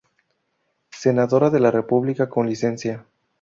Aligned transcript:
Senadora 0.89 1.51
de 1.51 1.59
la 1.59 1.69
República 1.69 2.27
con 2.27 2.47
licencia. 2.49 3.05